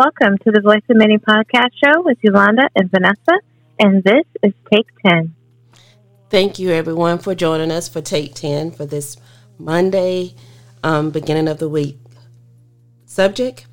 Welcome 0.00 0.38
to 0.38 0.50
the 0.50 0.62
Voice 0.62 0.80
of 0.88 0.96
Many 0.96 1.18
podcast 1.18 1.72
show 1.84 2.00
with 2.00 2.16
Yolanda 2.22 2.70
and 2.74 2.90
Vanessa, 2.90 3.38
and 3.78 4.02
this 4.02 4.24
is 4.42 4.54
Take 4.72 4.86
10. 5.04 5.34
Thank 6.30 6.58
you, 6.58 6.70
everyone, 6.70 7.18
for 7.18 7.34
joining 7.34 7.70
us 7.70 7.86
for 7.86 8.00
Take 8.00 8.34
10 8.34 8.70
for 8.70 8.86
this 8.86 9.18
Monday, 9.58 10.34
um, 10.82 11.10
beginning 11.10 11.48
of 11.48 11.58
the 11.58 11.68
week 11.68 11.98
subject. 13.04 13.66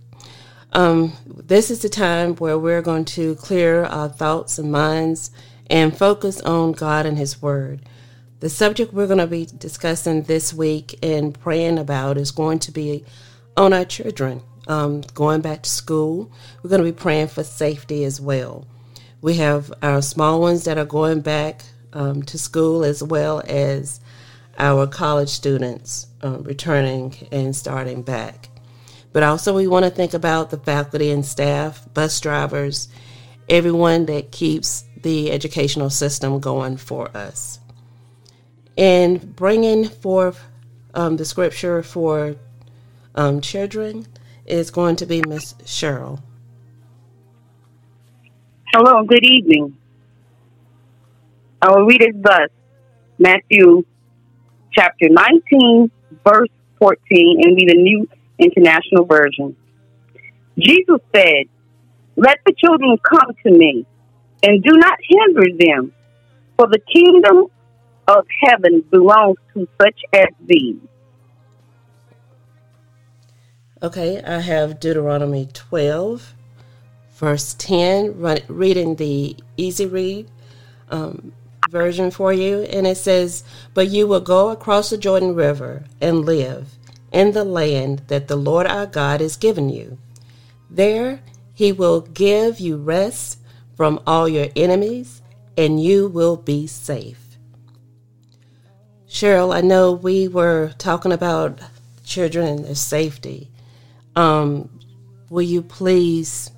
Um, 0.74 1.14
this 1.26 1.72
is 1.72 1.82
the 1.82 1.88
time 1.88 2.36
where 2.36 2.60
we're 2.60 2.82
going 2.82 3.06
to 3.06 3.36
clear 3.36 3.86
our 3.86 4.10
thoughts 4.10 4.60
and 4.60 4.70
minds 4.70 5.32
and 5.70 5.98
focus 5.98 6.42
on 6.42 6.74
God 6.74 7.06
and 7.06 7.18
His 7.18 7.42
Word. 7.42 7.88
The 8.42 8.50
subject 8.50 8.92
we're 8.92 9.08
going 9.08 9.20
to 9.20 9.28
be 9.28 9.46
discussing 9.46 10.24
this 10.24 10.54
week 10.54 11.00
and 11.02 11.40
praying 11.40 11.78
about 11.78 12.18
is 12.18 12.32
going 12.32 12.60
to 12.60 12.72
be 12.74 13.06
on 13.56 13.72
our 13.72 13.86
children 13.86 14.42
um, 14.68 15.02
going 15.14 15.42
back 15.42 15.64
to 15.64 15.70
school. 15.70 16.32
We're 16.62 16.70
going 16.70 16.84
to 16.84 16.92
be 16.92 16.96
praying 16.96 17.28
for 17.30 17.44
safety 17.44 18.04
as 18.04 18.22
well. 18.22 18.68
We 19.22 19.36
have 19.36 19.74
our 19.82 20.02
small 20.02 20.40
ones 20.40 20.66
that 20.66 20.78
are 20.78 20.86
going 20.86 21.22
back 21.22 21.64
um, 21.94 22.22
to 22.24 22.38
school 22.38 22.84
as 22.84 23.02
well 23.02 23.42
as 23.48 24.00
our 24.60 24.88
college 24.88 25.30
students 25.30 26.08
uh, 26.24 26.40
returning 26.40 27.16
and 27.32 27.56
starting 27.56 28.02
back. 28.02 28.50
But 29.14 29.24
also, 29.24 29.56
we 29.56 29.68
want 29.68 29.86
to 29.86 29.92
think 29.92 30.14
about 30.14 30.50
the 30.50 30.58
faculty 30.58 31.10
and 31.10 31.26
staff, 31.26 31.88
bus 31.94 32.20
drivers, 32.20 32.88
everyone 33.50 34.06
that 34.08 34.32
keeps 34.32 34.84
the 35.02 35.32
educational 35.32 35.90
system 35.90 36.40
going 36.40 36.78
for 36.78 37.16
us. 37.16 37.60
And 38.78 39.36
bringing 39.36 39.86
forth 39.86 40.44
um, 40.94 41.18
the 41.18 41.26
scripture 41.26 41.82
for 41.82 42.36
um, 43.16 43.42
children 43.42 44.06
is 44.48 44.72
going 44.72 44.96
to 44.98 45.06
be 45.06 45.22
Miss 45.28 45.54
Cheryl. 45.66 46.22
Hello, 48.74 49.04
good 49.04 49.24
evening. 49.24 49.78
I 51.62 51.72
will 51.72 51.86
read 51.86 52.02
it 52.02 52.22
thus 52.22 52.50
Matthew 53.20 53.84
chapter 54.72 55.10
19, 55.10 55.92
verse 56.26 56.50
14, 56.80 57.42
and 57.44 57.56
read 57.56 57.70
the 57.70 57.78
New 57.78 58.08
International 58.38 59.06
Version. 59.06 59.56
Jesus 60.58 61.00
said, 61.16 61.46
Let 62.16 62.40
the 62.46 62.54
children 62.54 62.98
come 63.10 63.34
to 63.46 63.52
me, 63.52 63.86
and 64.44 64.64
do 64.64 64.74
not 64.74 64.98
hinder 65.08 65.48
them, 65.58 65.94
for 66.58 66.68
the 66.68 66.80
kingdom 66.94 67.48
of 68.08 68.26
heaven 68.44 68.84
belongs 68.92 69.38
to 69.54 69.68
such 69.82 70.00
as 70.14 70.28
these. 70.46 70.78
Okay, 73.84 74.20
I 74.24 74.40
have 74.40 74.80
Deuteronomy 74.80 75.50
12, 75.54 76.34
verse 77.14 77.54
10, 77.60 78.20
run, 78.20 78.40
reading 78.48 78.96
the 78.96 79.38
easy 79.56 79.86
read 79.86 80.32
um, 80.90 81.32
version 81.70 82.10
for 82.10 82.34
you. 82.34 82.62
And 82.62 82.88
it 82.88 82.98
says, 82.98 83.44
But 83.76 83.90
you 83.90 84.08
will 84.08 84.20
go 84.20 84.50
across 84.50 84.90
the 84.90 84.98
Jordan 84.98 85.36
River 85.36 85.84
and 86.02 86.26
live 86.26 86.76
in 87.12 87.34
the 87.34 87.44
land 87.44 88.02
that 88.08 88.28
the 88.28 88.36
Lord 88.36 88.66
our 88.66 88.88
God 88.88 89.22
has 89.22 89.38
given 89.38 89.70
you. 89.70 90.00
There 90.72 91.20
he 91.54 91.72
will 91.72 92.02
give 92.02 92.60
you 92.60 92.78
rest 92.78 93.38
from 93.76 94.02
all 94.08 94.28
your 94.28 94.48
enemies, 94.56 95.22
and 95.56 95.80
you 95.80 96.08
will 96.08 96.36
be 96.36 96.66
safe. 96.66 97.38
Cheryl, 99.08 99.56
I 99.56 99.62
know 99.62 99.92
we 99.92 100.28
were 100.28 100.74
talking 100.80 101.12
about 101.12 101.60
children 102.04 102.48
and 102.48 102.66
their 102.66 102.74
safety. 102.74 103.52
Um, 104.18 104.70
will 105.30 105.44
you 105.44 105.62
please 105.62 106.50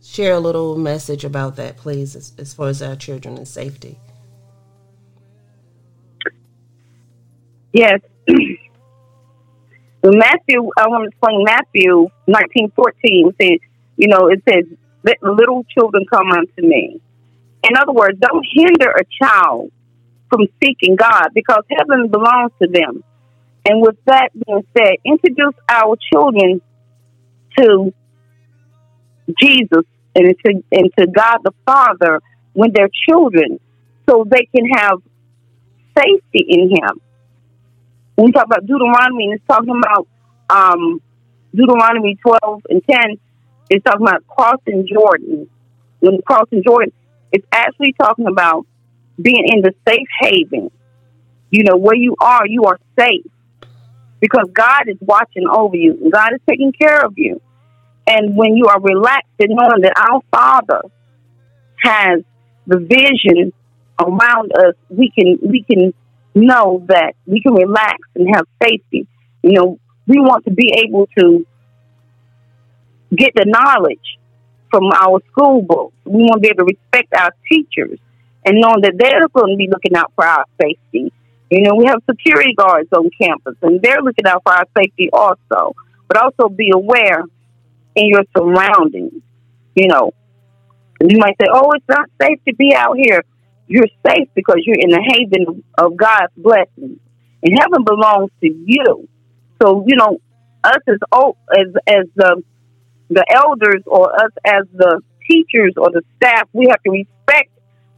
share 0.00 0.34
a 0.34 0.40
little 0.40 0.78
message 0.78 1.24
about 1.24 1.56
that, 1.56 1.76
please, 1.76 2.14
as, 2.14 2.32
as 2.38 2.54
far 2.54 2.68
as 2.68 2.80
our 2.80 2.94
children 2.94 3.36
and 3.36 3.48
safety? 3.48 3.98
Yes. 7.72 8.00
Matthew, 10.04 10.70
I 10.78 10.86
want 10.86 11.04
to 11.04 11.08
explain 11.08 11.44
Matthew 11.44 12.08
nineteen 12.28 12.70
fourteen 12.76 13.34
says, 13.40 13.58
you 13.96 14.06
know, 14.06 14.28
it 14.28 14.42
says, 14.48 14.64
"Let 15.02 15.20
little 15.22 15.64
children 15.76 16.04
come 16.08 16.30
unto 16.30 16.62
me." 16.62 17.00
In 17.68 17.76
other 17.76 17.92
words, 17.92 18.18
don't 18.20 18.46
hinder 18.54 18.90
a 18.90 19.02
child 19.20 19.72
from 20.30 20.46
seeking 20.62 20.94
God 20.94 21.30
because 21.34 21.64
heaven 21.70 22.10
belongs 22.10 22.52
to 22.62 22.68
them. 22.68 23.02
And 23.66 23.80
with 23.80 23.96
that 24.06 24.28
being 24.32 24.62
said, 24.76 24.96
introduce 25.04 25.54
our 25.68 25.96
children 26.12 26.60
to 27.58 27.94
Jesus 29.40 29.84
and 30.14 30.34
to, 30.44 30.62
and 30.70 30.90
to 30.98 31.06
God 31.06 31.38
the 31.42 31.52
Father 31.64 32.20
when 32.52 32.72
they're 32.74 32.90
children 33.08 33.58
so 34.08 34.26
they 34.28 34.46
can 34.54 34.66
have 34.70 34.98
safety 35.96 36.44
in 36.46 36.70
Him. 36.70 37.00
When 38.16 38.26
we 38.26 38.32
talk 38.32 38.44
about 38.44 38.66
Deuteronomy, 38.66 39.24
and 39.24 39.34
it's 39.34 39.46
talking 39.48 39.80
about 39.82 40.08
um, 40.50 41.00
Deuteronomy 41.54 42.16
12 42.16 42.62
and 42.68 42.82
10, 42.88 43.00
it's 43.70 43.82
talking 43.82 44.06
about 44.06 44.26
crossing 44.26 44.86
Jordan. 44.86 45.48
When 46.00 46.20
crossing 46.22 46.62
Jordan, 46.62 46.92
it's 47.32 47.46
actually 47.50 47.94
talking 47.98 48.26
about 48.26 48.66
being 49.20 49.46
in 49.46 49.62
the 49.62 49.72
safe 49.88 50.06
haven. 50.20 50.70
You 51.50 51.64
know, 51.64 51.76
where 51.76 51.96
you 51.96 52.14
are, 52.20 52.46
you 52.46 52.64
are 52.64 52.78
safe 52.98 53.24
because 54.20 54.48
God 54.52 54.88
is 54.88 54.96
watching 55.00 55.46
over 55.50 55.76
you. 55.76 56.10
God 56.12 56.32
is 56.34 56.40
taking 56.48 56.72
care 56.72 57.04
of 57.04 57.14
you. 57.16 57.40
And 58.06 58.36
when 58.36 58.56
you 58.56 58.66
are 58.66 58.80
relaxed 58.80 59.32
and 59.38 59.50
knowing 59.50 59.82
that 59.82 59.94
our 59.96 60.20
Father 60.30 60.82
has 61.82 62.22
the 62.66 62.78
vision 62.78 63.52
around 63.98 64.52
us, 64.56 64.74
we 64.88 65.10
can 65.10 65.38
we 65.42 65.62
can 65.62 65.94
know 66.34 66.84
that 66.88 67.14
we 67.26 67.40
can 67.40 67.54
relax 67.54 67.98
and 68.14 68.28
have 68.34 68.46
safety. 68.62 69.06
You 69.42 69.52
know, 69.52 69.78
we 70.06 70.18
want 70.18 70.44
to 70.44 70.50
be 70.50 70.72
able 70.86 71.08
to 71.18 71.46
get 73.14 73.32
the 73.34 73.44
knowledge 73.46 74.18
from 74.70 74.84
our 74.92 75.20
school 75.30 75.62
books. 75.62 75.94
We 76.04 76.22
want 76.24 76.34
to 76.34 76.40
be 76.40 76.48
able 76.48 76.66
to 76.66 76.74
respect 76.74 77.14
our 77.14 77.30
teachers 77.50 77.98
and 78.44 78.60
knowing 78.60 78.82
that 78.82 78.94
they're 78.98 79.28
going 79.28 79.52
to 79.52 79.56
be 79.56 79.68
looking 79.70 79.96
out 79.96 80.12
for 80.14 80.26
our 80.26 80.44
safety 80.60 81.12
you 81.50 81.62
know, 81.62 81.74
we 81.74 81.86
have 81.86 82.02
security 82.08 82.54
guards 82.54 82.88
on 82.92 83.10
campus, 83.20 83.54
and 83.62 83.80
they're 83.82 84.02
looking 84.02 84.26
out 84.26 84.42
for 84.44 84.52
our 84.52 84.66
safety 84.76 85.10
also. 85.12 85.74
But 86.08 86.22
also 86.22 86.48
be 86.48 86.70
aware 86.74 87.22
in 87.94 88.08
your 88.08 88.24
surroundings. 88.36 89.22
You 89.74 89.88
know, 89.88 90.12
you 91.00 91.18
might 91.18 91.36
say, 91.40 91.48
"Oh, 91.52 91.72
it's 91.72 91.88
not 91.88 92.08
safe 92.20 92.38
to 92.46 92.54
be 92.54 92.74
out 92.74 92.96
here." 92.96 93.22
You're 93.66 93.88
safe 94.06 94.28
because 94.34 94.58
you're 94.64 94.78
in 94.78 94.90
the 94.90 95.00
haven 95.00 95.64
of 95.78 95.96
God's 95.96 96.32
blessings, 96.36 96.98
and 97.42 97.58
heaven 97.58 97.84
belongs 97.84 98.30
to 98.40 98.48
you. 98.48 99.08
So 99.62 99.84
you 99.86 99.96
know, 99.96 100.18
us 100.62 100.82
as 100.88 100.98
as 101.56 101.66
as 101.86 102.04
the 102.16 102.42
the 103.10 103.24
elders 103.30 103.82
or 103.86 104.12
us 104.14 104.32
as 104.44 104.64
the 104.72 105.00
teachers 105.30 105.74
or 105.76 105.90
the 105.90 106.02
staff, 106.16 106.48
we 106.52 106.66
have 106.70 106.82
to 106.82 106.90
respect 106.90 107.50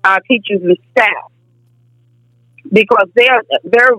our 0.04 0.20
teachers 0.20 0.62
and 0.62 0.76
staff 0.92 1.30
because 2.72 3.08
they're 3.14 3.42
they're 3.64 3.94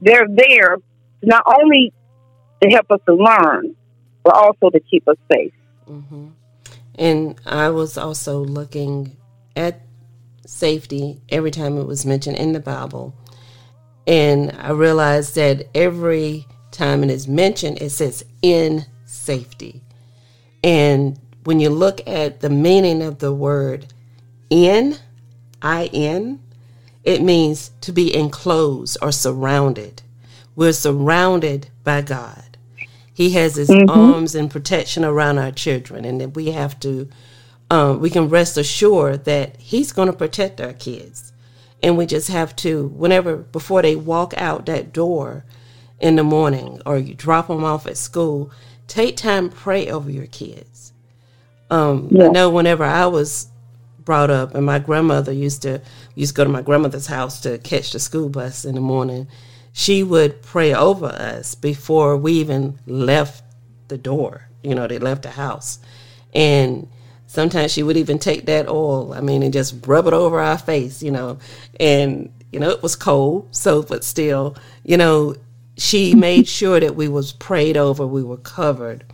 they're 0.00 0.26
there 0.28 0.76
not 1.22 1.42
only 1.60 1.92
to 2.62 2.68
help 2.70 2.90
us 2.90 3.00
to 3.06 3.14
learn, 3.14 3.74
but 4.24 4.34
also 4.34 4.70
to 4.70 4.80
keep 4.80 5.06
us 5.08 5.16
safe. 5.30 5.52
Mm-hmm. 5.88 6.28
And 6.96 7.40
I 7.46 7.70
was 7.70 7.96
also 7.96 8.40
looking 8.44 9.16
at 9.56 9.80
safety 10.46 11.20
every 11.28 11.50
time 11.50 11.78
it 11.78 11.86
was 11.86 12.04
mentioned 12.04 12.36
in 12.36 12.52
the 12.52 12.60
Bible, 12.60 13.14
and 14.06 14.52
I 14.58 14.70
realized 14.70 15.34
that 15.36 15.68
every 15.74 16.46
time 16.70 17.02
it 17.04 17.10
is 17.10 17.26
mentioned, 17.26 17.80
it 17.80 17.90
says 17.90 18.24
in 18.42 18.86
safety. 19.04 19.82
And 20.62 21.18
when 21.44 21.58
you 21.60 21.70
look 21.70 22.06
at 22.06 22.40
the 22.40 22.50
meaning 22.50 23.02
of 23.02 23.18
the 23.18 23.32
word 23.32 23.92
in, 24.50 24.96
I 25.62 25.90
N, 25.92 26.40
it 27.04 27.22
means 27.22 27.70
to 27.80 27.92
be 27.92 28.14
enclosed 28.14 28.98
or 29.00 29.12
surrounded. 29.12 30.02
We're 30.54 30.72
surrounded 30.72 31.68
by 31.84 32.02
God. 32.02 32.58
He 33.12 33.30
has 33.30 33.54
his 33.54 33.68
mm-hmm. 33.68 33.90
arms 33.90 34.34
and 34.34 34.50
protection 34.50 35.04
around 35.04 35.38
our 35.38 35.52
children, 35.52 36.04
and 36.04 36.20
that 36.20 36.34
we 36.34 36.52
have 36.52 36.78
to, 36.80 37.08
um, 37.70 38.00
we 38.00 38.10
can 38.10 38.28
rest 38.28 38.56
assured 38.56 39.24
that 39.24 39.56
He's 39.58 39.92
going 39.92 40.06
to 40.06 40.12
protect 40.12 40.60
our 40.60 40.72
kids. 40.72 41.32
And 41.82 41.96
we 41.96 42.06
just 42.06 42.28
have 42.28 42.54
to, 42.56 42.86
whenever, 42.88 43.36
before 43.36 43.82
they 43.82 43.96
walk 43.96 44.34
out 44.36 44.66
that 44.66 44.92
door 44.92 45.44
in 45.98 46.16
the 46.16 46.24
morning 46.24 46.80
or 46.84 46.98
you 46.98 47.14
drop 47.14 47.48
them 47.48 47.64
off 47.64 47.86
at 47.86 47.96
school, 47.96 48.50
take 48.86 49.16
time 49.16 49.48
pray 49.48 49.90
over 49.90 50.10
your 50.10 50.26
kids. 50.26 50.92
Um, 51.70 52.08
yeah. 52.10 52.24
I 52.24 52.28
know 52.28 52.50
whenever 52.50 52.84
I 52.84 53.06
was 53.06 53.48
brought 54.10 54.30
up, 54.30 54.54
and 54.54 54.66
my 54.66 54.78
grandmother 54.78 55.32
used 55.32 55.62
to 55.62 55.80
used 56.14 56.34
to 56.34 56.38
go 56.38 56.44
to 56.44 56.50
my 56.50 56.62
grandmother's 56.62 57.06
house 57.06 57.40
to 57.40 57.58
catch 57.58 57.92
the 57.92 58.00
school 58.00 58.28
bus 58.28 58.64
in 58.64 58.74
the 58.74 58.80
morning. 58.80 59.28
She 59.72 60.02
would 60.02 60.42
pray 60.42 60.74
over 60.74 61.06
us 61.06 61.54
before 61.54 62.16
we 62.16 62.32
even 62.34 62.78
left 62.86 63.44
the 63.88 63.98
door 63.98 64.50
you 64.62 64.74
know, 64.74 64.86
they 64.86 64.98
left 64.98 65.22
the 65.22 65.30
house. 65.30 65.78
And 66.34 66.88
sometimes 67.26 67.72
she 67.72 67.82
would 67.82 67.96
even 67.96 68.18
take 68.18 68.46
that 68.46 68.68
oil, 68.68 69.14
I 69.14 69.20
mean, 69.20 69.42
and 69.42 69.52
just 69.52 69.86
rub 69.86 70.06
it 70.06 70.12
over 70.12 70.40
our 70.40 70.58
face, 70.58 71.02
you 71.02 71.10
know. 71.10 71.38
And, 71.78 72.32
you 72.52 72.60
know, 72.60 72.70
it 72.70 72.82
was 72.82 72.96
cold, 72.96 73.48
so, 73.54 73.82
but 73.82 74.04
still, 74.04 74.56
you 74.84 74.96
know, 74.96 75.34
she 75.76 76.14
made 76.14 76.46
sure 76.46 76.78
that 76.80 76.94
we 76.96 77.08
was 77.08 77.32
prayed 77.32 77.76
over, 77.76 78.06
we 78.06 78.22
were 78.22 78.36
covered, 78.36 79.04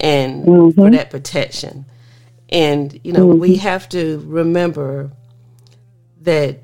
and 0.00 0.44
mm-hmm. 0.44 0.80
for 0.80 0.90
that 0.90 1.10
protection. 1.10 1.86
And, 2.48 2.98
you 3.02 3.12
know, 3.12 3.28
mm-hmm. 3.28 3.40
we 3.40 3.56
have 3.56 3.88
to 3.90 4.22
remember 4.26 5.10
that 6.20 6.60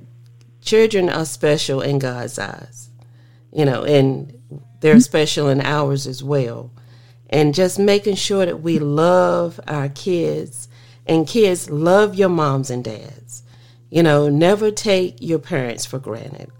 children 0.61 1.09
are 1.09 1.25
special 1.25 1.81
in 1.81 1.99
God's 1.99 2.39
eyes, 2.39 2.91
you 3.53 3.65
know, 3.65 3.83
and 3.83 4.39
they're 4.81 4.95
mm-hmm. 4.95 5.01
special 5.01 5.49
in 5.49 5.61
ours 5.61 6.07
as 6.07 6.23
well. 6.23 6.71
And 7.29 7.55
just 7.55 7.79
making 7.79 8.17
sure 8.17 8.45
that 8.45 8.61
we 8.61 8.79
love 8.79 9.59
our 9.67 9.89
kids 9.89 10.69
and 11.07 11.27
kids 11.27 11.71
love 11.71 12.15
your 12.15 12.29
moms 12.29 12.71
and 12.71 12.85
dads. 12.85 13.43
You 13.91 14.03
know, 14.03 14.29
never 14.29 14.71
take 14.71 15.17
your 15.21 15.39
parents 15.39 15.85
for 15.85 15.99
granted 15.99 16.51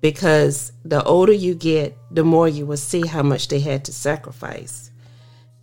because 0.00 0.72
the 0.84 1.02
older 1.04 1.32
you 1.32 1.54
get, 1.54 1.96
the 2.10 2.24
more 2.24 2.48
you 2.48 2.66
will 2.66 2.76
see 2.76 3.06
how 3.06 3.22
much 3.22 3.48
they 3.48 3.60
had 3.60 3.84
to 3.86 3.92
sacrifice 3.92 4.90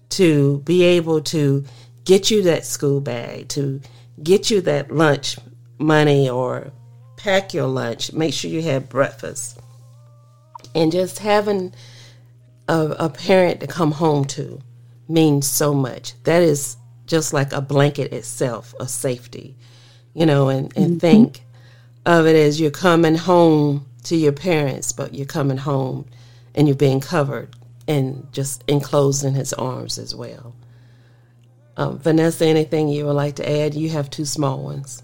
to 0.09 0.59
be 0.59 0.83
able 0.83 1.21
to 1.21 1.63
get 2.07 2.31
you 2.31 2.41
that 2.41 2.65
school 2.65 3.01
bag, 3.01 3.49
to 3.49 3.81
get 4.23 4.49
you 4.49 4.61
that 4.61 4.89
lunch 4.89 5.37
money 5.77 6.29
or 6.29 6.71
pack 7.17 7.53
your 7.53 7.67
lunch, 7.67 8.13
make 8.13 8.33
sure 8.33 8.49
you 8.49 8.61
have 8.61 8.87
breakfast. 8.87 9.59
And 10.73 10.89
just 10.89 11.19
having 11.19 11.73
a, 12.69 12.95
a 12.97 13.09
parent 13.09 13.59
to 13.59 13.67
come 13.67 13.91
home 13.91 14.23
to 14.25 14.61
means 15.09 15.47
so 15.47 15.73
much. 15.73 16.13
That 16.23 16.41
is 16.41 16.77
just 17.07 17.33
like 17.33 17.51
a 17.51 17.59
blanket 17.59 18.13
itself 18.13 18.73
of 18.79 18.89
safety, 18.89 19.57
you 20.13 20.25
know, 20.25 20.47
and, 20.47 20.71
and 20.77 20.91
mm-hmm. 20.91 20.99
think 20.99 21.43
of 22.05 22.25
it 22.25 22.37
as 22.37 22.59
you're 22.59 22.71
coming 22.71 23.15
home 23.15 23.85
to 24.03 24.15
your 24.15 24.31
parents, 24.31 24.93
but 24.93 25.13
you're 25.13 25.25
coming 25.25 25.57
home 25.57 26.05
and 26.55 26.69
you're 26.69 26.77
being 26.77 27.01
covered 27.01 27.53
and 27.85 28.31
just 28.31 28.63
enclosed 28.69 29.25
in 29.25 29.33
his 29.33 29.51
arms 29.53 29.97
as 29.97 30.15
well. 30.15 30.55
Um, 31.77 31.99
Vanessa, 31.99 32.45
anything 32.45 32.89
you 32.89 33.05
would 33.05 33.13
like 33.13 33.35
to 33.35 33.47
add? 33.47 33.75
You 33.75 33.89
have 33.89 34.09
two 34.09 34.25
small 34.25 34.63
ones. 34.63 35.03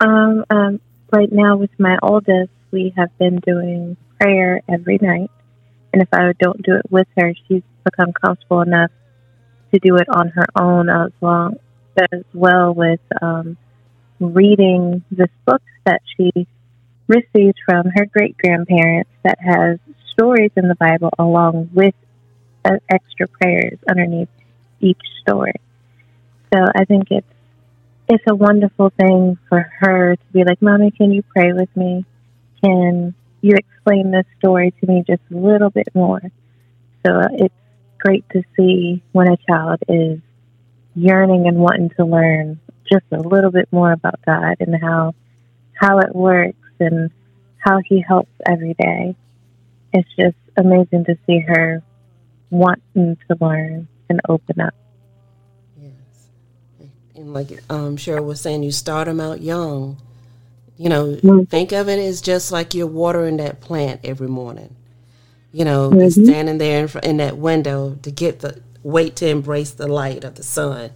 Um, 0.00 0.44
um, 0.50 0.80
right 1.12 1.32
now, 1.32 1.56
with 1.56 1.70
my 1.78 1.96
oldest, 2.02 2.50
we 2.72 2.92
have 2.96 3.16
been 3.16 3.36
doing 3.36 3.96
prayer 4.20 4.60
every 4.68 4.98
night. 5.00 5.30
And 5.92 6.02
if 6.02 6.08
I 6.12 6.32
don't 6.40 6.60
do 6.60 6.74
it 6.74 6.90
with 6.90 7.06
her, 7.16 7.32
she's 7.46 7.62
become 7.84 8.12
comfortable 8.12 8.62
enough 8.62 8.90
to 9.72 9.78
do 9.78 9.94
it 9.94 10.08
on 10.08 10.30
her 10.30 10.46
own 10.56 10.88
as 10.88 11.12
well, 11.20 11.52
as 11.96 12.24
well 12.32 12.74
with 12.74 13.00
um, 13.22 13.56
reading 14.18 15.04
this 15.12 15.30
book 15.46 15.62
that 15.86 16.02
she 16.16 16.32
received 17.06 17.58
from 17.64 17.86
her 17.94 18.06
great 18.06 18.36
grandparents 18.38 19.10
that 19.22 19.38
has 19.40 19.78
stories 20.12 20.50
in 20.56 20.66
the 20.66 20.74
Bible 20.74 21.10
along 21.16 21.70
with 21.72 21.94
uh, 22.64 22.78
extra 22.90 23.28
prayers 23.28 23.78
underneath 23.88 24.28
each 24.84 25.00
story. 25.22 25.54
So 26.52 26.64
I 26.74 26.84
think 26.84 27.08
it's 27.10 27.26
it's 28.06 28.24
a 28.28 28.34
wonderful 28.34 28.92
thing 29.00 29.38
for 29.48 29.66
her 29.80 30.16
to 30.16 30.32
be 30.32 30.44
like, 30.44 30.60
"Mommy, 30.60 30.90
can 30.90 31.10
you 31.10 31.22
pray 31.22 31.52
with 31.52 31.74
me? 31.74 32.04
Can 32.62 33.14
you 33.40 33.56
explain 33.56 34.10
this 34.10 34.26
story 34.38 34.72
to 34.80 34.86
me 34.86 35.02
just 35.06 35.22
a 35.32 35.36
little 35.36 35.70
bit 35.70 35.88
more?" 35.94 36.20
So 37.04 37.20
it's 37.32 37.54
great 37.98 38.24
to 38.30 38.42
see 38.56 39.02
when 39.12 39.28
a 39.28 39.38
child 39.48 39.80
is 39.88 40.20
yearning 40.94 41.48
and 41.48 41.56
wanting 41.56 41.90
to 41.98 42.04
learn 42.04 42.60
just 42.90 43.06
a 43.10 43.18
little 43.18 43.50
bit 43.50 43.68
more 43.72 43.92
about 43.92 44.20
God 44.26 44.56
and 44.60 44.80
how 44.80 45.14
how 45.72 45.98
it 45.98 46.14
works 46.14 46.68
and 46.78 47.10
how 47.58 47.80
he 47.84 48.00
helps 48.06 48.32
every 48.46 48.74
day. 48.74 49.16
It's 49.92 50.08
just 50.18 50.36
amazing 50.56 51.06
to 51.06 51.16
see 51.26 51.40
her 51.40 51.82
wanting 52.50 53.16
to 53.28 53.36
learn 53.40 53.88
and 54.08 54.20
open 54.28 54.60
up. 54.60 54.74
Yes. 55.80 55.92
And 57.14 57.32
like 57.32 57.50
um, 57.70 57.96
Cheryl 57.96 58.24
was 58.24 58.40
saying, 58.40 58.62
you 58.62 58.72
start 58.72 59.06
them 59.06 59.20
out 59.20 59.40
young. 59.40 60.00
You 60.76 60.88
know, 60.88 61.06
mm-hmm. 61.06 61.44
think 61.44 61.72
of 61.72 61.88
it 61.88 61.98
as 61.98 62.20
just 62.20 62.50
like 62.50 62.74
you're 62.74 62.86
watering 62.86 63.36
that 63.36 63.60
plant 63.60 64.00
every 64.04 64.28
morning. 64.28 64.74
You 65.52 65.64
know, 65.64 65.90
mm-hmm. 65.90 66.24
standing 66.24 66.58
there 66.58 66.84
in, 66.84 67.10
in 67.10 67.16
that 67.18 67.36
window 67.36 67.96
to 68.02 68.10
get 68.10 68.40
the 68.40 68.60
wait 68.82 69.16
to 69.16 69.28
embrace 69.28 69.70
the 69.70 69.86
light 69.86 70.24
of 70.24 70.34
the 70.34 70.42
sun. 70.42 70.90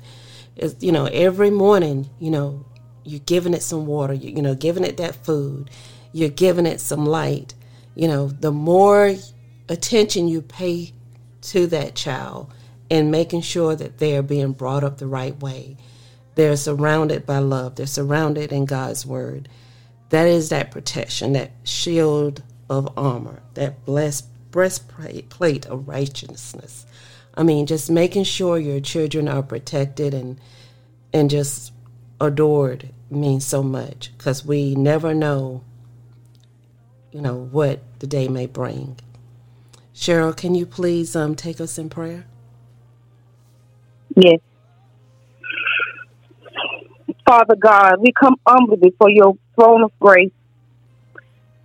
Is 0.56 0.74
you 0.80 0.90
know 0.90 1.06
every 1.06 1.50
morning, 1.50 2.10
you 2.18 2.32
know, 2.32 2.66
you're 3.04 3.20
giving 3.20 3.54
it 3.54 3.62
some 3.62 3.86
water, 3.86 4.12
you, 4.12 4.30
you 4.30 4.42
know, 4.42 4.56
giving 4.56 4.84
it 4.84 4.96
that 4.96 5.14
food, 5.24 5.70
you're 6.12 6.28
giving 6.28 6.66
it 6.66 6.80
some 6.80 7.06
light. 7.06 7.54
You 7.94 8.08
know, 8.08 8.28
the 8.28 8.52
more 8.52 9.14
attention 9.68 10.28
you 10.28 10.42
pay 10.42 10.92
to 11.42 11.66
that 11.68 11.94
child 11.94 12.52
and 12.90 13.10
making 13.10 13.42
sure 13.42 13.76
that 13.76 13.98
they 13.98 14.16
are 14.16 14.22
being 14.22 14.52
brought 14.52 14.84
up 14.84 14.98
the 14.98 15.06
right 15.06 15.38
way, 15.40 15.76
they're 16.34 16.56
surrounded 16.56 17.26
by 17.26 17.38
love, 17.38 17.76
they're 17.76 17.86
surrounded 17.86 18.52
in 18.52 18.64
God's 18.64 19.04
word. 19.04 19.48
That 20.10 20.26
is 20.26 20.48
that 20.48 20.70
protection, 20.70 21.32
that 21.34 21.50
shield 21.64 22.42
of 22.70 22.96
armor, 22.96 23.42
that 23.54 23.84
blessed 23.84 24.26
breastplate 24.50 25.66
of 25.66 25.88
righteousness. 25.88 26.86
I 27.34 27.42
mean, 27.42 27.66
just 27.66 27.90
making 27.90 28.24
sure 28.24 28.58
your 28.58 28.80
children 28.80 29.28
are 29.28 29.42
protected 29.42 30.14
and 30.14 30.40
and 31.12 31.30
just 31.30 31.72
adored 32.20 32.90
means 33.10 33.46
so 33.46 33.62
much 33.62 34.12
because 34.16 34.44
we 34.44 34.74
never 34.74 35.14
know, 35.14 35.62
you 37.12 37.20
know, 37.20 37.36
what 37.36 37.80
the 38.00 38.06
day 38.06 38.28
may 38.28 38.46
bring. 38.46 38.98
Cheryl, 39.94 40.36
can 40.36 40.54
you 40.54 40.66
please 40.66 41.16
um, 41.16 41.34
take 41.34 41.60
us 41.60 41.78
in 41.78 41.88
prayer? 41.88 42.26
Yes. 44.16 44.40
Father 47.26 47.56
God, 47.56 47.96
we 48.00 48.12
come 48.18 48.36
humbly 48.46 48.76
before 48.76 49.10
your 49.10 49.34
throne 49.54 49.84
of 49.84 49.92
grace, 50.00 50.32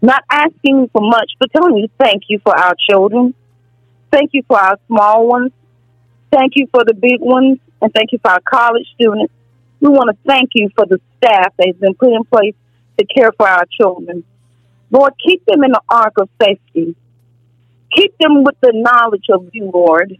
not 0.01 0.23
asking 0.29 0.89
for 0.91 1.01
much, 1.01 1.31
but 1.39 1.49
telling 1.55 1.77
you 1.77 1.87
thank 1.99 2.23
you 2.27 2.39
for 2.43 2.57
our 2.57 2.75
children. 2.89 3.33
Thank 4.11 4.31
you 4.33 4.43
for 4.47 4.59
our 4.59 4.77
small 4.87 5.27
ones. 5.27 5.51
Thank 6.31 6.53
you 6.55 6.67
for 6.71 6.83
the 6.85 6.93
big 6.93 7.19
ones. 7.19 7.59
And 7.81 7.91
thank 7.93 8.11
you 8.11 8.19
for 8.21 8.31
our 8.31 8.41
college 8.49 8.85
students. 8.93 9.33
We 9.79 9.89
want 9.89 10.09
to 10.09 10.17
thank 10.27 10.51
you 10.53 10.69
for 10.75 10.85
the 10.85 10.99
staff 11.17 11.53
that 11.57 11.67
has 11.67 11.75
been 11.77 11.95
put 11.95 12.13
in 12.13 12.23
place 12.23 12.55
to 12.99 13.05
care 13.05 13.31
for 13.37 13.47
our 13.47 13.65
children. 13.79 14.23
Lord, 14.91 15.13
keep 15.25 15.43
them 15.45 15.63
in 15.63 15.71
the 15.71 15.81
ark 15.89 16.13
of 16.17 16.29
safety. 16.41 16.95
Keep 17.95 18.17
them 18.19 18.43
with 18.43 18.55
the 18.61 18.71
knowledge 18.73 19.25
of 19.31 19.49
you, 19.53 19.71
Lord. 19.73 20.17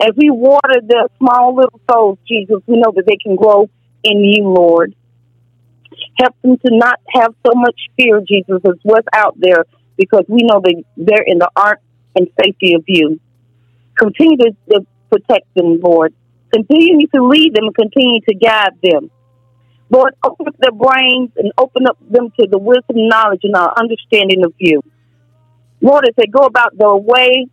As 0.00 0.10
we 0.16 0.30
water 0.30 0.80
their 0.82 1.06
small 1.18 1.54
little 1.54 1.80
souls, 1.90 2.18
Jesus, 2.26 2.58
we 2.66 2.76
know 2.76 2.92
that 2.94 3.06
they 3.06 3.16
can 3.16 3.36
grow 3.36 3.68
in 4.02 4.18
you, 4.24 4.48
Lord. 4.48 4.94
Help 6.18 6.34
them 6.42 6.56
to 6.58 6.76
not 6.76 6.98
have 7.10 7.32
so 7.46 7.52
much 7.54 7.78
fear, 7.96 8.20
Jesus, 8.26 8.60
as 8.64 8.74
what's 8.82 9.06
out 9.12 9.36
there, 9.38 9.64
because 9.96 10.24
we 10.28 10.42
know 10.42 10.60
that 10.60 10.82
they're 10.96 11.24
in 11.24 11.38
the 11.38 11.50
ark 11.56 11.78
and 12.16 12.26
safety 12.40 12.74
of 12.74 12.82
you. 12.86 13.20
Continue 13.98 14.36
to, 14.38 14.56
to 14.70 14.86
protect 15.10 15.46
them, 15.54 15.80
Lord. 15.80 16.12
Continue 16.52 17.06
to 17.14 17.24
lead 17.24 17.54
them 17.54 17.64
and 17.64 17.74
continue 17.74 18.20
to 18.28 18.34
guide 18.34 18.72
them. 18.82 19.10
Lord, 19.90 20.14
open 20.24 20.48
up 20.48 20.56
their 20.58 20.72
brains 20.72 21.30
and 21.36 21.52
open 21.58 21.86
up 21.86 21.98
them 22.00 22.30
to 22.38 22.46
the 22.50 22.58
wisdom, 22.58 23.08
knowledge, 23.08 23.40
and 23.44 23.54
our 23.54 23.74
understanding 23.78 24.44
of 24.44 24.52
you. 24.58 24.82
Lord, 25.80 26.04
as 26.08 26.14
they 26.16 26.26
go 26.26 26.46
about 26.46 26.76
their 26.76 26.94
way, 26.94 27.46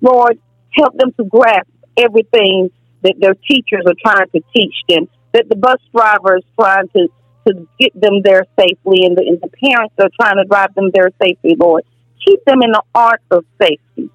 Lord, 0.00 0.38
help 0.78 0.96
them 0.96 1.12
to 1.18 1.24
grasp 1.24 1.68
everything 1.96 2.70
that 3.02 3.14
their 3.18 3.34
teachers 3.34 3.84
are 3.86 3.98
trying 4.00 4.28
to 4.30 4.40
teach 4.54 4.74
them, 4.88 5.08
that 5.32 5.48
the 5.48 5.56
bus 5.56 5.78
driver 5.94 6.36
is 6.38 6.44
trying 6.58 6.88
to, 6.96 7.08
to 7.46 7.68
get 7.78 7.98
them 7.98 8.22
there 8.22 8.44
safely, 8.58 9.04
and 9.04 9.16
the, 9.16 9.22
and 9.26 9.40
the 9.40 9.50
parents 9.62 9.94
are 9.98 10.10
trying 10.20 10.36
to 10.36 10.44
drive 10.44 10.74
them 10.74 10.90
there 10.92 11.10
safely, 11.22 11.54
Lord. 11.58 11.84
Keep 12.26 12.44
them 12.44 12.62
in 12.62 12.72
the 12.72 12.82
art 12.94 13.22
of 13.30 13.44
safety. 13.60 14.10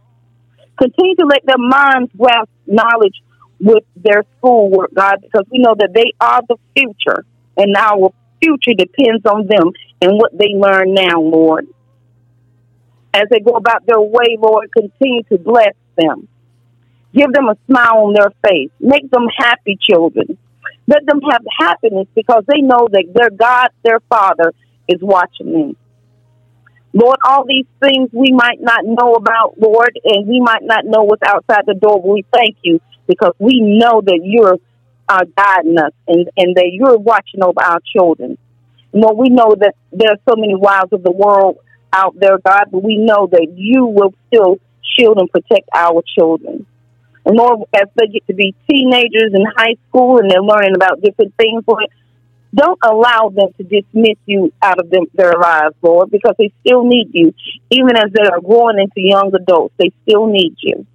Continue 0.77 1.15
to 1.15 1.25
let 1.25 1.45
their 1.45 1.57
minds 1.57 2.11
grasp 2.17 2.49
knowledge 2.67 3.15
with 3.59 3.83
their 3.95 4.23
schoolwork, 4.37 4.93
God, 4.93 5.17
because 5.21 5.45
we 5.51 5.59
know 5.59 5.75
that 5.77 5.93
they 5.93 6.11
are 6.19 6.41
the 6.47 6.57
future 6.75 7.25
and 7.55 7.75
our 7.77 8.11
future 8.41 8.73
depends 8.77 9.25
on 9.25 9.47
them 9.47 9.71
and 10.01 10.19
what 10.19 10.37
they 10.37 10.49
learn 10.53 10.93
now, 10.93 11.21
Lord. 11.21 11.67
As 13.13 13.23
they 13.29 13.39
go 13.39 13.51
about 13.51 13.85
their 13.85 14.01
way, 14.01 14.37
Lord, 14.39 14.69
continue 14.71 15.23
to 15.31 15.37
bless 15.37 15.75
them. 15.97 16.27
Give 17.13 17.31
them 17.31 17.49
a 17.49 17.57
smile 17.67 18.05
on 18.05 18.13
their 18.13 18.31
face. 18.47 18.71
Make 18.79 19.09
them 19.11 19.27
happy 19.37 19.77
children. 19.79 20.37
Let 20.87 21.05
them 21.05 21.21
have 21.31 21.41
happiness 21.59 22.07
because 22.15 22.43
they 22.47 22.61
know 22.61 22.87
that 22.91 23.05
their 23.13 23.29
God, 23.29 23.69
their 23.83 23.99
Father, 24.09 24.53
is 24.87 24.99
watching 25.01 25.51
them. 25.53 25.77
Lord, 26.93 27.17
all 27.25 27.45
these 27.47 27.65
things 27.81 28.09
we 28.11 28.31
might 28.31 28.61
not 28.61 28.85
know 28.85 29.15
about, 29.15 29.59
Lord, 29.59 29.99
and 30.03 30.27
we 30.27 30.39
might 30.39 30.61
not 30.61 30.85
know 30.85 31.03
what's 31.03 31.23
outside 31.25 31.63
the 31.65 31.73
door, 31.73 32.01
but 32.01 32.07
we 32.07 32.25
thank 32.31 32.57
you 32.61 32.79
because 33.07 33.33
we 33.39 33.59
know 33.61 34.01
that 34.01 34.19
you're 34.23 34.57
uh, 35.09 35.25
guiding 35.35 35.77
us 35.79 35.91
and, 36.07 36.29
and 36.37 36.55
that 36.55 36.69
you're 36.71 36.97
watching 36.97 37.43
over 37.43 37.61
our 37.61 37.79
children. 37.95 38.37
Lord, 38.91 39.17
we 39.17 39.29
know 39.29 39.55
that 39.59 39.73
there 39.91 40.11
are 40.11 40.19
so 40.29 40.35
many 40.35 40.55
wiles 40.55 40.89
of 40.91 41.01
the 41.01 41.11
world 41.11 41.57
out 41.91 42.15
there, 42.19 42.37
God, 42.37 42.65
but 42.71 42.83
we 42.83 42.97
know 42.97 43.27
that 43.31 43.47
you 43.55 43.85
will 43.85 44.13
still 44.27 44.57
shield 44.83 45.17
and 45.19 45.31
protect 45.31 45.67
our 45.73 46.03
children. 46.15 46.67
And 47.25 47.37
Lord, 47.37 47.61
as 47.73 47.87
they 47.95 48.07
get 48.07 48.27
to 48.27 48.33
be 48.33 48.53
teenagers 48.69 49.31
in 49.33 49.45
high 49.55 49.75
school 49.87 50.19
and 50.19 50.29
they're 50.29 50.41
learning 50.41 50.75
about 50.75 51.01
different 51.01 51.33
things, 51.37 51.63
Lord, 51.67 51.85
don't 52.53 52.79
allow 52.83 53.29
them 53.33 53.49
to 53.57 53.63
dismiss 53.63 54.17
you 54.25 54.53
out 54.61 54.79
of 54.79 54.89
them, 54.89 55.05
their 55.13 55.33
lives, 55.33 55.75
Lord, 55.81 56.11
because 56.11 56.35
they 56.37 56.51
still 56.65 56.83
need 56.83 57.09
you. 57.13 57.33
Even 57.71 57.95
as 57.97 58.11
they 58.13 58.27
are 58.29 58.41
growing 58.41 58.77
into 58.77 59.07
young 59.07 59.31
adults, 59.33 59.73
they 59.79 59.91
still 60.03 60.27
need 60.27 60.55
you. 60.61 60.85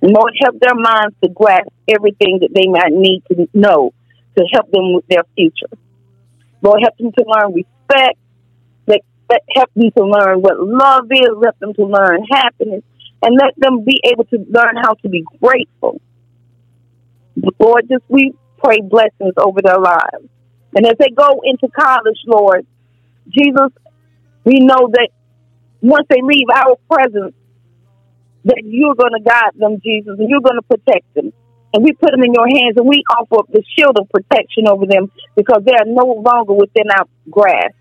Lord, 0.00 0.32
help 0.40 0.58
their 0.60 0.74
minds 0.74 1.16
to 1.22 1.28
grasp 1.28 1.68
everything 1.88 2.38
that 2.40 2.50
they 2.54 2.68
might 2.68 2.92
need 2.92 3.22
to 3.28 3.48
know 3.52 3.92
to 4.38 4.44
help 4.52 4.70
them 4.70 4.94
with 4.94 5.06
their 5.08 5.24
future. 5.34 5.68
Lord, 6.62 6.80
help 6.82 6.96
them 6.96 7.12
to 7.12 7.24
learn 7.26 7.54
respect. 7.54 8.18
Help 9.56 9.70
them 9.74 9.90
to 9.96 10.04
learn 10.04 10.40
what 10.40 10.60
love 10.60 11.06
is. 11.10 11.30
Let 11.36 11.58
them 11.58 11.74
to 11.74 11.84
learn 11.84 12.24
happiness. 12.30 12.84
And 13.22 13.36
let 13.40 13.54
them 13.56 13.84
be 13.84 14.00
able 14.04 14.24
to 14.26 14.38
learn 14.48 14.76
how 14.76 14.94
to 14.94 15.08
be 15.08 15.24
grateful. 15.42 16.00
Lord, 17.58 17.88
just 17.88 18.04
we 18.08 18.32
pray 18.58 18.80
blessings 18.80 19.34
over 19.38 19.60
their 19.62 19.78
lives. 19.78 20.28
And 20.74 20.86
as 20.86 20.94
they 20.98 21.10
go 21.10 21.40
into 21.44 21.68
college, 21.68 22.18
Lord, 22.26 22.66
Jesus, 23.28 23.72
we 24.44 24.60
know 24.60 24.88
that 24.92 25.08
once 25.80 26.06
they 26.08 26.20
leave 26.22 26.46
our 26.54 26.76
presence, 26.90 27.34
that 28.44 28.62
you're 28.64 28.94
going 28.94 29.12
to 29.12 29.22
guide 29.24 29.52
them, 29.56 29.78
Jesus, 29.82 30.14
and 30.18 30.28
you're 30.28 30.40
going 30.40 30.60
to 30.60 30.68
protect 30.68 31.06
them. 31.14 31.32
And 31.72 31.84
we 31.84 31.92
put 31.92 32.12
them 32.12 32.22
in 32.22 32.32
your 32.32 32.46
hands 32.46 32.76
and 32.76 32.86
we 32.86 33.02
offer 33.10 33.40
up 33.40 33.48
the 33.48 33.62
shield 33.76 33.98
of 33.98 34.08
protection 34.08 34.68
over 34.68 34.86
them 34.86 35.10
because 35.34 35.62
they 35.64 35.72
are 35.72 35.84
no 35.84 36.22
longer 36.24 36.54
within 36.54 36.88
our 36.90 37.06
grasp. 37.28 37.74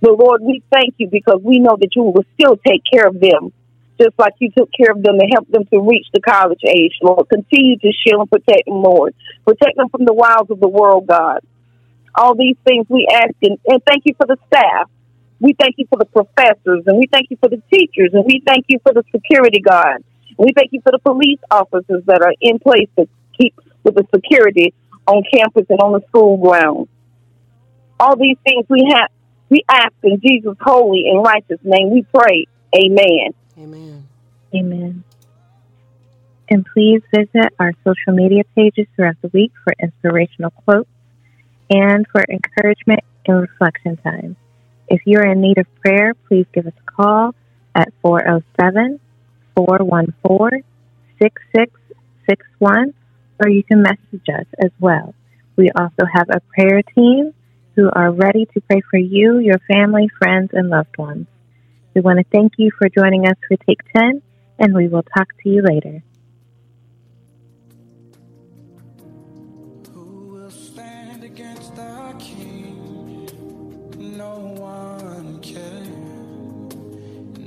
But 0.00 0.18
Lord, 0.18 0.40
we 0.42 0.62
thank 0.72 0.94
you 0.96 1.08
because 1.10 1.40
we 1.42 1.58
know 1.58 1.76
that 1.78 1.90
you 1.94 2.04
will 2.04 2.24
still 2.40 2.56
take 2.66 2.80
care 2.90 3.06
of 3.06 3.20
them, 3.20 3.52
just 4.00 4.18
like 4.18 4.34
you 4.38 4.50
took 4.56 4.70
care 4.72 4.92
of 4.92 5.02
them 5.02 5.18
and 5.20 5.30
help 5.32 5.48
them 5.48 5.64
to 5.72 5.80
reach 5.80 6.06
the 6.12 6.20
college 6.20 6.60
age, 6.66 6.92
Lord. 7.02 7.28
Continue 7.28 7.76
to 7.78 7.92
shield 7.92 8.20
and 8.20 8.30
protect 8.30 8.66
them, 8.66 8.82
Lord. 8.82 9.14
Protect 9.44 9.76
them 9.76 9.88
from 9.90 10.04
the 10.04 10.14
wiles 10.14 10.48
of 10.50 10.60
the 10.60 10.68
world, 10.68 11.06
God. 11.06 11.40
All 12.14 12.34
these 12.34 12.56
things 12.66 12.86
we 12.88 13.06
ask, 13.12 13.34
and, 13.42 13.58
and 13.66 13.82
thank 13.86 14.02
you 14.06 14.14
for 14.16 14.26
the 14.26 14.36
staff. 14.46 14.88
We 15.40 15.54
thank 15.58 15.76
you 15.78 15.86
for 15.88 15.98
the 15.98 16.06
professors, 16.06 16.84
and 16.86 16.98
we 16.98 17.06
thank 17.10 17.28
you 17.30 17.36
for 17.40 17.48
the 17.48 17.62
teachers, 17.72 18.10
and 18.12 18.24
we 18.24 18.42
thank 18.46 18.66
you 18.68 18.78
for 18.82 18.92
the 18.92 19.04
security 19.14 19.60
guards. 19.60 20.04
We 20.38 20.52
thank 20.54 20.72
you 20.72 20.80
for 20.82 20.92
the 20.92 20.98
police 20.98 21.40
officers 21.50 22.02
that 22.06 22.22
are 22.22 22.34
in 22.40 22.58
place 22.58 22.88
to 22.98 23.06
keep 23.38 23.54
with 23.84 23.94
the 23.94 24.04
security 24.14 24.74
on 25.06 25.22
campus 25.32 25.66
and 25.68 25.80
on 25.80 25.92
the 25.92 26.00
school 26.08 26.36
grounds. 26.36 26.88
All 27.98 28.16
these 28.16 28.36
things 28.44 28.66
we 28.68 28.90
have, 28.92 29.08
we 29.50 29.62
ask 29.70 29.92
in 30.02 30.20
Jesus' 30.24 30.56
holy 30.60 31.04
and 31.10 31.24
righteous 31.24 31.60
name. 31.62 31.90
We 31.90 32.04
pray. 32.14 32.46
Amen. 32.74 33.34
Amen. 33.60 34.08
Amen. 34.54 35.04
And 36.48 36.66
please 36.72 37.02
visit 37.14 37.52
our 37.58 37.72
social 37.84 38.12
media 38.12 38.42
pages 38.56 38.86
throughout 38.96 39.16
the 39.22 39.30
week 39.32 39.52
for 39.62 39.74
inspirational 39.80 40.50
quotes 40.50 40.88
and 41.68 42.06
for 42.10 42.24
encouragement 42.28 43.00
and 43.26 43.40
reflection 43.40 43.96
time. 43.98 44.36
If 44.88 45.02
you're 45.04 45.26
in 45.26 45.40
need 45.40 45.58
of 45.58 45.66
prayer, 45.80 46.14
please 46.26 46.46
give 46.52 46.66
us 46.66 46.72
a 46.76 46.90
call 46.90 47.34
at 47.74 47.92
407 48.02 48.98
414 49.54 50.64
6661, 51.22 52.94
or 53.38 53.48
you 53.48 53.62
can 53.62 53.82
message 53.82 54.26
us 54.28 54.46
as 54.58 54.70
well. 54.80 55.14
We 55.56 55.70
also 55.78 56.06
have 56.12 56.30
a 56.30 56.40
prayer 56.40 56.82
team 56.94 57.34
who 57.76 57.90
are 57.92 58.10
ready 58.10 58.46
to 58.46 58.60
pray 58.62 58.80
for 58.90 58.98
you, 58.98 59.38
your 59.38 59.60
family, 59.70 60.08
friends, 60.18 60.50
and 60.52 60.70
loved 60.70 60.96
ones. 60.96 61.26
We 61.94 62.00
want 62.00 62.18
to 62.18 62.24
thank 62.30 62.52
you 62.56 62.70
for 62.78 62.88
joining 62.88 63.26
us 63.26 63.36
for 63.48 63.56
Take 63.56 63.80
10, 63.96 64.22
and 64.58 64.74
we 64.74 64.86
will 64.86 65.02
talk 65.02 65.28
to 65.42 65.48
you 65.48 65.62
later. 65.62 66.02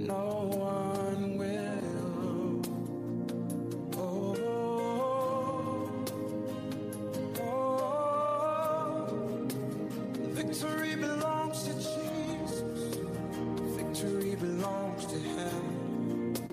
no 0.08 0.50
one 0.58 0.93